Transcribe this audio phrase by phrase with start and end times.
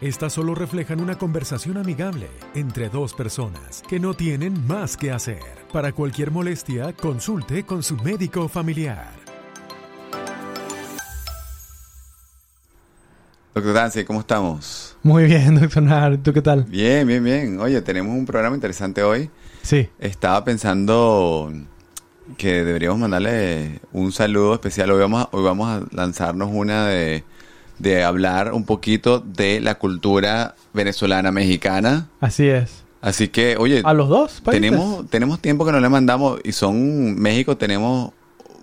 [0.00, 5.42] Estas solo reflejan una conversación amigable entre dos personas que no tienen más que hacer.
[5.72, 9.10] Para cualquier molestia, consulte con su médico familiar.
[13.52, 14.96] Doctor Dancy, ¿cómo estamos?
[15.02, 16.20] Muy bien, doctor Nard.
[16.20, 16.62] ¿Tú qué tal?
[16.62, 17.60] Bien, bien, bien.
[17.60, 19.28] Oye, tenemos un programa interesante hoy.
[19.62, 19.88] Sí.
[19.98, 21.52] Estaba pensando
[22.36, 24.92] que deberíamos mandarle un saludo especial.
[24.92, 27.24] Hoy vamos a, hoy vamos a lanzarnos una de,
[27.78, 32.08] de hablar un poquito de la cultura venezolana mexicana.
[32.20, 32.84] Así es.
[33.00, 34.60] Así que, oye, ¿A los dos países?
[34.60, 38.12] tenemos, tenemos tiempo que no le mandamos y son México tenemos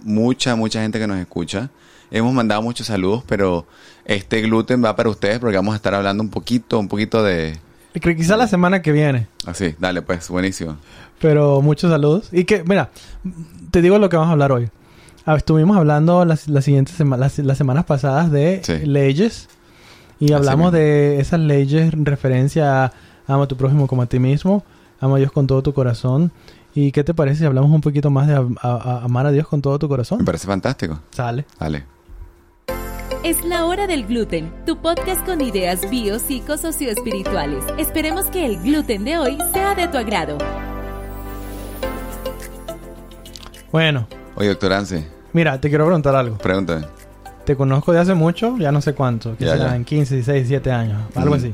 [0.03, 1.69] mucha, mucha gente que nos escucha.
[2.11, 3.65] Hemos mandado muchos saludos, pero
[4.05, 7.57] este gluten va para ustedes porque vamos a estar hablando un poquito, un poquito de...
[7.93, 9.27] Quizá la semana que viene.
[9.45, 10.77] Así, dale pues, buenísimo.
[11.19, 12.27] Pero muchos saludos.
[12.33, 12.89] Y que, mira,
[13.71, 14.69] te digo lo que vamos a hablar hoy.
[15.25, 18.85] Ah, Estuvimos hablando las, las siguientes sema- las, las semanas pasadas de Sí.
[18.85, 19.49] leyes.
[20.19, 22.93] Y hablamos de esas leyes en referencia a
[23.27, 24.63] ama a tu prójimo como a ti mismo.
[25.01, 26.31] Ama a Dios con todo tu corazón.
[26.73, 29.31] ¿Y qué te parece si hablamos un poquito más de a- a- a- amar a
[29.31, 30.23] Dios con todo tu Me corazón?
[30.25, 30.99] parece fantástico.
[31.11, 31.45] Sale.
[31.59, 31.83] Dale.
[33.23, 37.63] Es la hora del gluten, tu podcast con ideas bio, psico, socioespirituales.
[37.79, 40.37] Esperemos que el gluten de hoy sea de tu agrado.
[43.71, 46.37] Bueno, Oye, doctor Anse, mira, te quiero preguntar algo.
[46.37, 46.85] pregúntame.
[47.45, 49.85] Te conozco de hace mucho, ya no sé cuánto, que serán ya.
[49.85, 51.53] 15, 16, 17 años, algo así.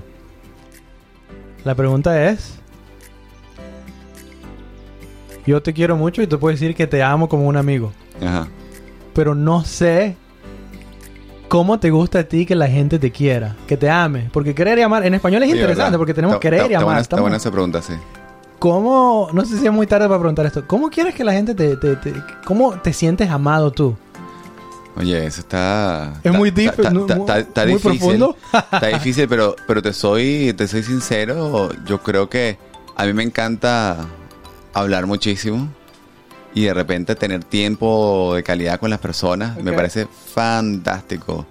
[1.66, 2.56] La pregunta es,
[5.46, 7.92] yo te quiero mucho y te puedo decir que te amo como un amigo,
[8.26, 8.48] Ajá.
[9.14, 10.16] pero no sé
[11.48, 14.78] cómo te gusta a ti que la gente te quiera, que te ame, porque querer
[14.80, 15.98] y amar, en español es interesante ¿verdad?
[15.98, 16.86] porque tenemos querer y está amar.
[16.86, 17.94] buena- Está buena esa pregunta, sí.
[18.62, 21.56] ¿Cómo, no sé si es muy tarde para preguntar esto, cómo quieres que la gente
[21.56, 22.14] te, te- te-
[22.46, 23.98] cómo te sientes amado tú?
[24.96, 26.14] Oye, eso está...
[26.24, 27.80] Es muy deep, está muy difícil.
[27.80, 28.36] profundo.
[28.72, 31.70] Está difícil, pero, pero te soy, te soy sincero.
[31.86, 32.60] Yo creo que
[32.96, 33.98] a mí me encanta
[34.76, 35.68] hablar muchísimo
[36.54, 39.58] y de repente tener tiempo de calidad con las personas.
[39.58, 40.06] Me parece
[40.36, 41.48] fantástico.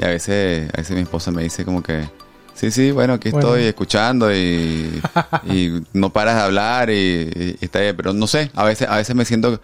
[0.00, 2.08] Y a veces, a veces mi esposa me dice como que,
[2.60, 3.48] sí, sí, bueno, aquí Bueno.
[3.48, 5.00] estoy escuchando y,
[5.46, 7.96] y no paras de hablar y, y está bien.
[7.96, 9.60] Pero no sé, a veces, a veces me siento,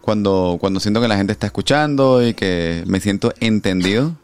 [0.00, 4.14] cuando, cuando siento que la gente está escuchando y que me siento entendido,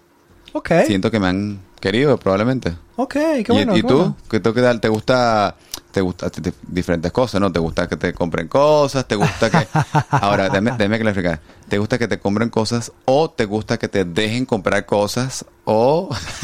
[0.54, 2.74] Ok, siento que me han querido probablemente.
[2.96, 3.76] ok, qué ¿Y, bueno.
[3.76, 3.96] y qué tú?
[3.96, 4.16] bueno.
[4.30, 4.80] ¿Qué tú qué tal?
[4.80, 5.56] ¿Te gusta,
[5.92, 7.52] te gusta te- te- diferentes cosas, no?
[7.52, 9.06] ¿Te gusta que te compren cosas?
[9.06, 9.66] ¿Te gusta que...
[10.10, 11.38] Ahora, déjame, déjame clarificar.
[11.68, 16.08] ¿Te gusta que te compren cosas o te gusta que te dejen comprar cosas o...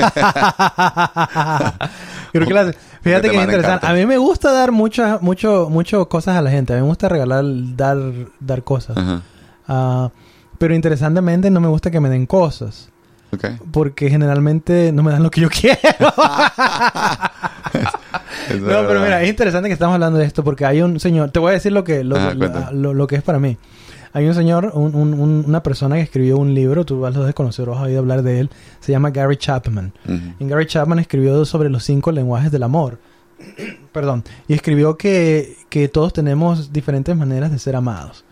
[2.32, 3.62] Creo que fíjate que es interesante.
[3.62, 3.90] cartas.
[3.90, 6.72] A mí me gusta dar muchas, mucho, mucho cosas a la gente.
[6.72, 7.44] A mí me gusta regalar,
[7.76, 7.96] dar,
[8.40, 8.96] dar cosas.
[9.66, 10.10] Ah,
[10.58, 12.90] pero interesantemente no me gusta que me den cosas.
[13.72, 15.78] Porque generalmente no me dan lo que yo quiero.
[18.60, 21.38] No, pero mira, es interesante que estamos hablando de esto porque hay un señor, te
[21.38, 23.56] voy a decir lo que, lo, Ajá, lo- lo- lo que es para mí.
[24.14, 27.24] Hay un señor, un- un- un- una persona que escribió un libro, tú vas a
[27.24, 28.50] desconocer has oído hablar de él,
[28.80, 29.92] se llama Gary Chapman.
[30.40, 32.98] Y Gary Chapman escribió sobre los cinco lenguajes del amor.
[33.92, 34.24] Perdón.
[34.48, 38.24] Y escribió que, que todos tenemos diferentes maneras de ser amados.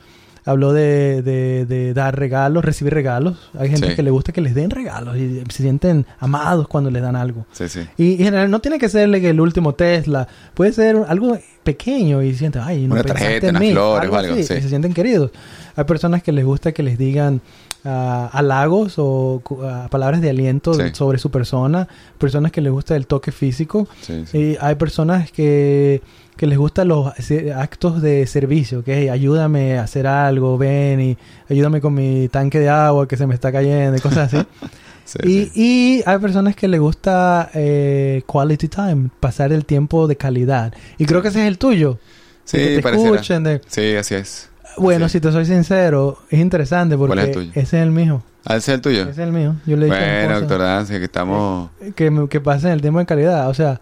[0.46, 3.50] Habló de, de- de dar regalos, recibir regalos.
[3.58, 3.96] Hay gente Sí.
[3.96, 7.44] que le gusta que les den regalos y se sienten amados cuando les dan algo.
[7.52, 7.80] Sí, sí.
[7.98, 10.28] Y en general no tiene que ser el último Tesla.
[10.54, 13.72] Puede ser algo pequeño y sienten, ay, no Una tarjeta, en unas mí.
[13.72, 14.54] flores algo, así, sí.
[14.54, 15.32] y se sienten queridos.
[15.74, 17.40] Hay personas que les gusta que les digan
[17.86, 20.82] ah, halagos o ah, palabras de aliento Sí.
[20.92, 21.88] sobre su persona.
[22.18, 23.86] Personas que les gusta el toque físico.
[24.02, 24.38] Sí, sí.
[24.38, 26.02] Y hay personas que,
[26.36, 27.12] que les gustan los
[27.54, 31.16] actos de servicio, que "Hey, ayúdame a hacer algo, ven y
[31.48, 34.46] ayúdame con mi tanque de agua que se me está cayendo y cosas así.
[35.06, 35.52] Sí, y, sí.
[35.54, 40.74] y hay personas que les gusta eh, quality time, pasar el tiempo de calidad.
[40.98, 42.00] Y creo que ese es el tuyo.
[42.44, 43.44] Sí, que te escuchen.
[43.44, 44.50] de- Sí, así es.
[44.78, 45.12] Bueno, Sí.
[45.14, 48.22] si te soy sincero, es interesante porque ¿Cuál es ese es el mío.
[48.44, 49.02] ¿Ah, ese es el tuyo?
[49.02, 49.56] Ese es el mío.
[49.66, 51.70] Yo le Bueno, doctor que estamos...
[51.94, 53.48] que, que pasen el tiempo de calidad.
[53.48, 53.80] O sea,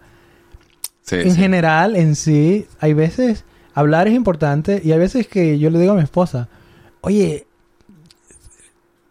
[1.03, 1.37] Sí, en sí.
[1.39, 3.43] general, en sí, hay veces
[3.75, 6.47] hablar es importante y hay veces que yo le digo a mi esposa,
[7.01, 7.45] oye,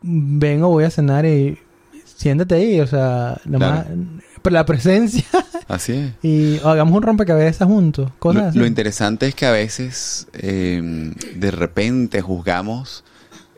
[0.03, 1.59] vengo, voy a cenar y
[2.05, 3.97] siéntate ahí, o sea, nada Claro.
[3.97, 5.25] más, la presencia
[5.69, 6.13] Así es.
[6.23, 8.59] y hagamos un rompecabezas juntos, cosas Lo, así.
[8.59, 13.03] lo interesante es que a veces eh, de repente juzgamos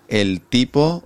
[0.08, 1.02] el tipo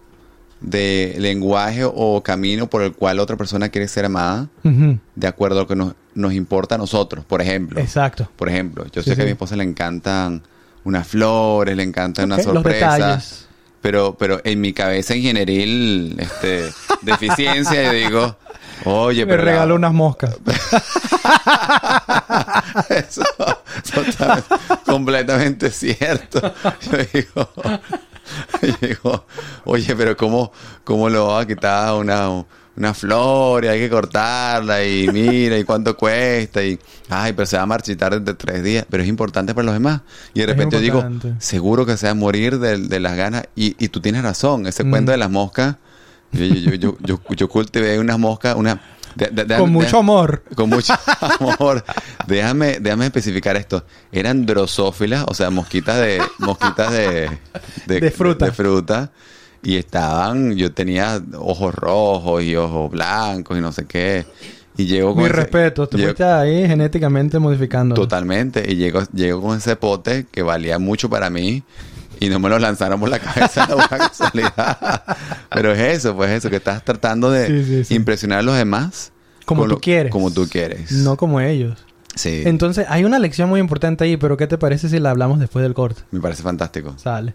[0.60, 5.62] de lenguaje o camino por el cual otra persona quiere ser amada de acuerdo a
[5.62, 7.24] lo que nos, nos importa a nosotros.
[7.24, 8.28] Por ejemplo, Exacto.
[8.36, 10.42] por ejemplo, yo Sí, sé que a mi esposa le encantan
[10.84, 13.46] unas flores, le encantan Ok, unas sorpresas.
[13.80, 16.64] Pero, pero en mi cabeza ingenieril, este,
[17.02, 18.36] deficiencia, y digo,
[18.84, 19.44] oye, Me pero.
[19.44, 20.36] regaló unas moscas.
[22.88, 23.22] Eso,
[24.86, 26.40] completamente cierto.
[26.90, 27.50] Yo digo,
[28.62, 29.26] yo digo,
[29.64, 30.52] oye, pero ¿cómo,
[30.84, 32.28] cómo lo va a quitar una,
[32.76, 36.78] una flor y hay que cortarla y mira y cuánto cuesta y
[37.08, 39.74] ay, pero se va a marchitar dentro de tres días, pero es importante para los
[39.74, 40.02] demás.
[40.34, 41.04] Y de repente yo digo,
[41.38, 44.66] seguro que se va a morir de, de las ganas y, y tú tienes razón,
[44.66, 44.90] ese Mm.
[44.90, 45.76] cuento de las moscas,
[46.32, 48.80] yo, yo, yo, yo, yo, cultivé unas moscas, una...
[49.14, 50.42] de- de- de- Con mucho amor.
[50.54, 50.94] con mucho
[51.40, 51.84] amor.
[52.26, 53.84] Déjame, déjame especificar esto.
[54.12, 57.30] Eran drosófilas, o sea, mosquitas de, mosquitas de,
[57.86, 58.46] De fruta.
[58.46, 59.10] de fruta.
[59.62, 64.24] Y estaban, yo tenía ojos rojos y ojos blancos y no sé qué.
[64.78, 65.86] Y llego con Mi ese- respeto.
[65.90, 67.94] Llego- fuiste ahí genéticamente modificando.
[67.94, 68.64] Totalmente.
[68.66, 71.62] Y llego, llego con ese pote que valía mucho para mí.
[72.20, 75.02] Y no me lo lanzaron por la cabeza de casualidad.
[75.50, 77.94] Pero es eso, pues eso, que estás tratando de Sí, sí, sí.
[77.94, 79.10] impresionar a los demás.
[79.46, 80.12] Como tú lo- quieres.
[80.12, 80.92] Como tú quieres.
[80.92, 81.78] No como ellos.
[82.14, 82.42] Sí.
[82.44, 85.62] Entonces, hay una lección muy importante ahí, pero ¿qué te parece si la hablamos después
[85.62, 86.02] del corte?
[86.10, 86.94] Me parece fantástico.
[86.98, 87.34] Sale.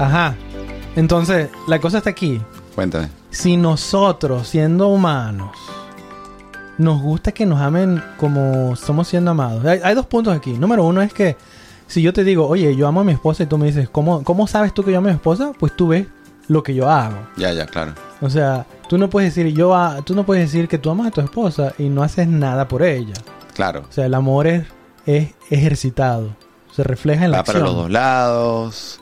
[0.00, 0.34] Ajá.
[0.96, 2.40] Entonces, la cosa está aquí.
[2.74, 3.08] Cuéntame.
[3.30, 5.50] Si nosotros, siendo humanos,
[6.78, 9.64] nos gusta que nos amen como somos siendo amados.
[9.64, 10.52] Hay, hay dos puntos aquí.
[10.54, 11.36] Número uno es que
[11.86, 14.24] si yo te digo, oye, yo amo a mi esposa y tú me dices, ¿cómo,
[14.24, 15.52] ¿cómo sabes tú que yo amo a mi esposa?
[15.58, 16.06] Pues tú ves
[16.48, 17.16] lo que yo hago.
[17.36, 17.92] Ya, ya, claro.
[18.20, 21.08] O sea, tú no puedes decir, yo a- tú no puedes decir que tú amas
[21.08, 23.14] a tu esposa y no haces nada por ella.
[23.54, 23.84] Claro.
[23.88, 24.64] O sea, el amor es,
[25.06, 26.34] es ejercitado.
[26.74, 27.74] Se refleja en la Va para acción.
[27.74, 29.00] los dos lados.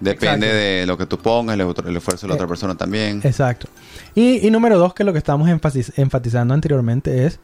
[0.00, 0.56] Depende Exacto.
[0.56, 3.20] de lo que tú pongas, el, otro- el esfuerzo de la Eh, otra persona también.
[3.24, 3.68] Exacto.
[4.14, 7.38] Y, y número dos, que lo que estamos enfatiz- enfatizando anteriormente es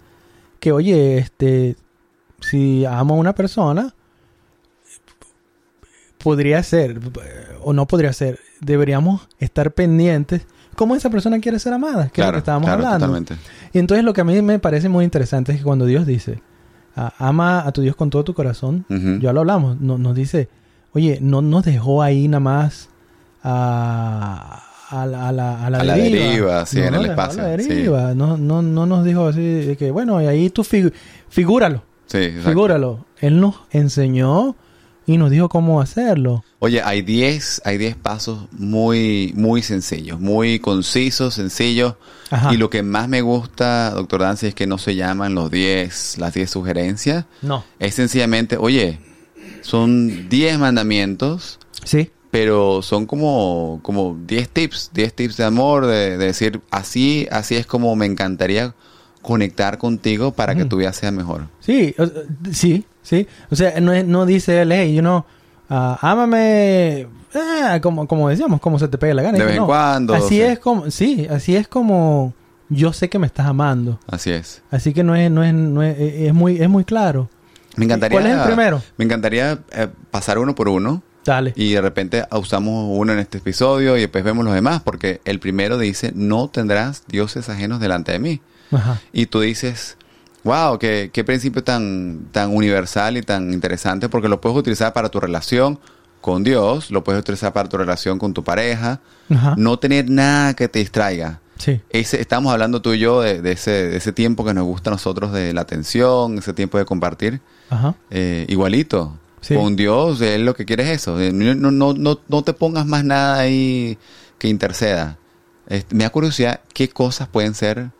[0.61, 1.76] que, oye, este,
[2.40, 3.94] si amo a una persona,
[6.19, 6.99] podría ser,
[7.62, 10.43] o no podría ser, deberíamos estar pendientes
[10.75, 13.06] cómo esa persona quiere ser amada, que es lo que estábamos claro, hablando.
[13.06, 13.37] totalmente.
[13.72, 16.40] Y entonces lo que a mí me parece muy interesante es que cuando Dios dice,
[16.43, 16.56] "Ah,
[17.19, 19.19] ama a tu Dios con todo tu corazón, Ujú.
[19.20, 20.48] ya lo hablamos, no- nos dice,
[20.93, 22.88] oye, no nos dejó ahí nada más
[23.43, 26.66] a, a la, a la, a la A la deriva.
[26.66, 28.14] sí, No en el a espacio, la sí.
[28.16, 30.64] No, no, no nos dijo así de que, bueno, y ahí tú
[31.28, 32.48] figúralo, Sí, exacto.
[32.50, 33.06] figúralo.
[33.20, 34.54] Él nos enseñó
[35.06, 36.44] y nos dijo cómo hacerlo.
[36.58, 41.94] Oye, hay 10 hay 10 pasos muy muy sencillos, muy concisos, sencillos.
[42.31, 42.53] Ajá.
[42.53, 46.19] Y lo que más me gusta, doctor Dancy, es que no se llaman los 10,
[46.19, 47.25] las 10 sugerencias.
[47.43, 47.64] No.
[47.79, 48.99] Es sencillamente, oye,
[49.62, 52.11] son 10 mandamientos, Sí.
[52.31, 57.55] pero son como, como 10 tips, 10 tips de amor, de, de decir, así, así
[57.56, 58.75] es como me encantaría
[59.22, 60.69] conectar contigo para que Ujú.
[60.70, 61.48] tu vida sea mejor.
[61.60, 61.94] Sí,
[62.53, 63.27] sí, sí.
[63.51, 65.25] O sea, no, no dice él, hey, you know,
[65.70, 69.39] ah, ámame, eh, como, como decíamos, como se te pegue la gana.
[69.39, 70.43] De vez en no, cuando, Así sí.
[70.43, 72.34] es como, sí, así es como
[72.69, 74.01] yo sé que me estás amando.
[74.08, 74.63] Así es.
[74.70, 77.29] Así que no es, no es, no es, es muy, es muy claro.
[77.77, 78.19] Me encantaría.
[78.19, 78.82] ¿Cuál es el primero?
[78.96, 81.03] Me encantaría eh, pasar uno por uno.
[81.25, 81.53] Dale.
[81.56, 85.41] Y de repente usamos uno en este episodio y después vemos los demás, porque el
[85.41, 88.41] primero dice, no tendrás dioses ajenos delante de mí.
[88.70, 89.01] Ajá.
[89.13, 89.96] Y tú dices,
[90.46, 95.08] wow, qué, qué principio tan, tan universal y tan interesante, porque lo puedes utilizar para
[95.10, 95.79] tu relación
[96.20, 99.55] con Dios, lo puedes utilizar para tu relación con tu pareja, Ajá.
[99.58, 101.41] no tener nada que te distraiga.
[101.58, 101.81] Sí.
[101.91, 104.91] Ese, estamos hablando tú y yo de, de ese, de ese tiempo que nos gusta
[104.91, 107.41] a nosotros de la atención, ese tiempo de compartir.
[107.70, 107.94] Ajá.
[108.10, 109.17] Eh, igualito.
[109.41, 109.55] Sí.
[109.55, 111.20] Con Dios, Él lo que quiere es eso.
[111.20, 113.96] Eh, No, no, no, no, no te pongas más nada ahí
[114.38, 115.19] que interceda.
[115.69, 117.91] Este, me da curiosidad qué cosas pueden ser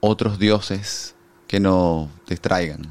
[0.00, 1.14] otros dioses
[1.46, 2.82] que nos distraigan.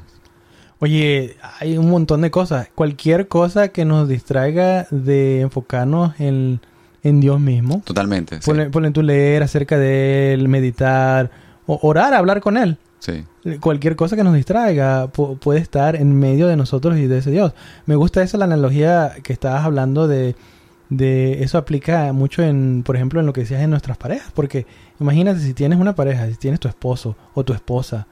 [0.78, 2.68] Oye, hay un montón de cosas.
[2.74, 6.60] Cualquier cosa que nos distraiga de enfocarnos en,
[7.02, 7.82] en Dios mismo.
[7.84, 8.36] Totalmente.
[8.36, 8.42] sí.
[8.44, 11.30] Ponle, ponle tú leer acerca de él, meditar,
[11.66, 12.76] o orar, hablar con él.
[12.98, 13.24] Sí.
[13.60, 17.30] Cualquier cosa que nos distraiga pu- puede estar en medio de nosotros y de ese
[17.30, 17.52] Dios.
[17.86, 20.34] Me gusta esa la analogía que estabas hablando de,
[20.90, 24.66] de eso aplica mucho en, por ejemplo, en lo que decías en nuestras parejas, porque
[25.00, 28.06] imagínate si tienes una pareja, si tienes tu esposo o tu esposa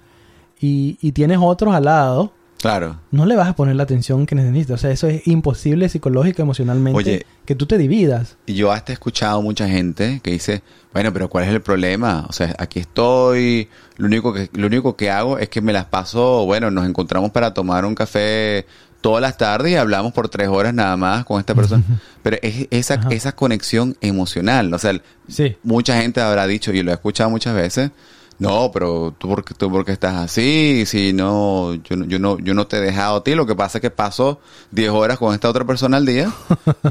[0.65, 2.99] y, y tienes otros al lado, Claro.
[3.11, 4.71] no le vas a poner la atención que necesitas.
[4.71, 7.27] O sea, eso es imposible psicológica, emocionalmente, Oye.
[7.45, 8.37] que tú te dividas.
[8.47, 10.63] Y yo hasta he escuchado mucha gente que dice,
[10.95, 12.25] bueno, pero ¿cuál es el problema?
[12.29, 13.69] O sea, aquí estoy,
[13.99, 17.31] lo único que, lo único que hago es que me las paso, bueno, nos encontramos
[17.33, 18.65] para tomar un café
[19.03, 21.83] todas las tardes y hablamos por tres horas nada más con esta persona.
[22.23, 23.11] Pero es esa, Ajá.
[23.11, 24.73] esa conexión emocional.
[24.73, 25.55] O sea, Sí.
[25.63, 27.91] mucha gente habrá dicho, y lo he escuchado muchas veces,
[28.39, 32.55] no, pero tú porque tú porque estás así, si no yo, no- yo no yo
[32.55, 34.41] no te he dejado a ti, lo que pasa es que paso
[34.73, 36.33] 10 horas con esta otra persona al día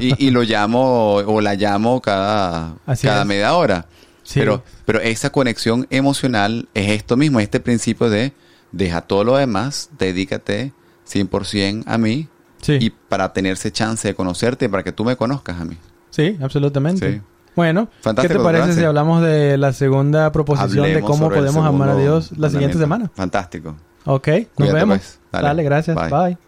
[0.00, 3.26] y, y lo llamo o la llamo cada Así cada es.
[3.26, 3.86] media hora.
[4.22, 4.40] Sí.
[4.40, 8.32] Pero pero esa conexión emocional es esto mismo, este principio de
[8.72, 10.72] deja todo lo demás, dedícate
[11.06, 12.28] 100% a mí
[12.62, 12.78] Sí.
[12.80, 15.76] y para tener ese chance de conocerte, para que tú me conozcas a mí.
[16.08, 17.12] Sí, absolutamente.
[17.16, 17.20] Sí.
[17.56, 18.78] Bueno, Fantástico, ¿qué te parece gracias.
[18.78, 23.10] si hablamos de la segunda proposición de cómo podemos amar a Dios la siguiente semana?
[23.14, 23.76] Fantástico.
[24.06, 24.98] Ok, nos Cuídate, vemos.
[24.98, 25.20] pues.
[25.32, 25.46] Dale.
[25.48, 25.96] Dale, gracias.
[25.96, 26.10] Bye.
[26.10, 26.38] Bye.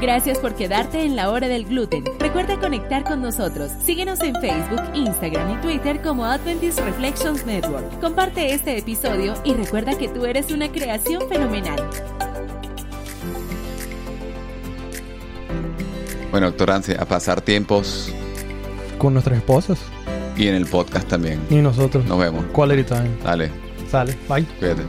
[0.00, 2.04] Gracias por quedarte en la hora del gluten.
[2.18, 3.70] Recuerda conectar con nosotros.
[3.84, 8.00] Síguenos en Facebook, Instagram y Twitter como Adventist Reflections Network.
[8.00, 11.78] Comparte este episodio y recuerda que tú eres una creación fenomenal.
[16.30, 18.12] Bueno, doctor Anse, a pasar tiempos
[18.98, 19.78] Con nuestras esposas
[20.36, 21.40] y en el podcast también.
[21.50, 22.04] y nosotros.
[22.06, 22.44] Nos vemos.
[22.52, 23.10] Quality time.
[23.22, 23.50] Dale,
[23.90, 24.16] Sale.
[24.28, 24.44] Bye.
[24.58, 24.82] cuídate.